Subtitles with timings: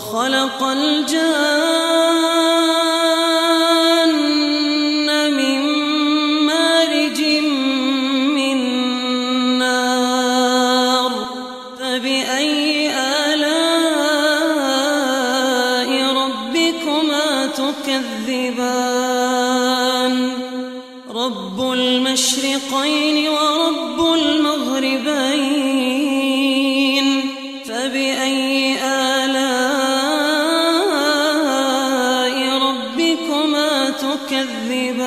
[0.00, 1.20] وخلق الجان
[5.36, 5.60] من
[6.46, 7.20] مارج
[8.34, 8.58] من
[9.58, 11.12] نار
[11.80, 13.90] فبأي آلاء
[16.14, 18.69] ربكما تكذبان؟
[33.30, 35.04] ربكما تكذبان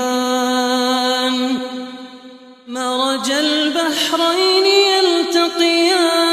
[2.68, 6.33] مرج البحرين يلتقيان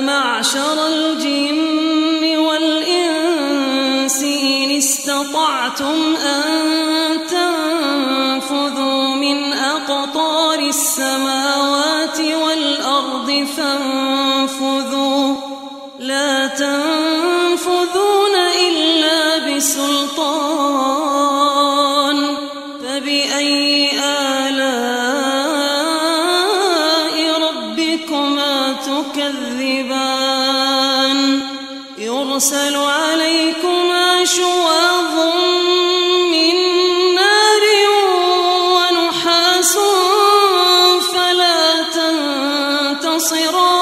[0.00, 6.67] معشر الجن والإنس إن استطعتم أن
[32.38, 35.14] يرسل عليكما شواظ
[36.32, 36.56] من
[37.14, 37.64] نار
[38.74, 39.78] ونحاس
[41.12, 41.82] فلا
[43.02, 43.77] تنتصران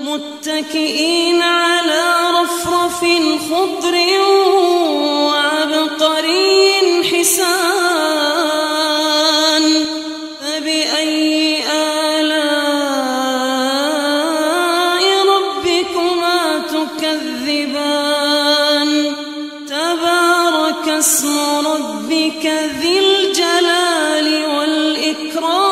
[0.00, 2.02] متكئين على
[2.42, 3.00] رفرف
[3.50, 3.94] خضر
[5.26, 6.11] وعبقري
[20.88, 22.46] اسم ربك
[22.80, 25.71] ذي الجلال والإكرام.